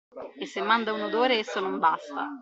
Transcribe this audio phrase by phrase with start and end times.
[0.43, 2.21] E se manda un odore esso non basta!